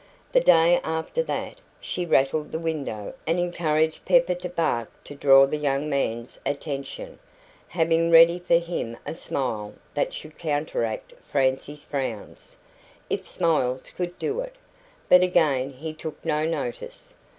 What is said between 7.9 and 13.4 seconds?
ready for him a smile that should counteract Francie's frowns, if